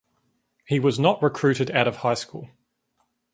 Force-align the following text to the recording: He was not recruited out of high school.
He 0.65 0.79
was 0.79 0.97
not 0.97 1.21
recruited 1.21 1.69
out 1.69 1.87
of 1.87 1.97
high 1.97 2.15
school. 2.15 2.49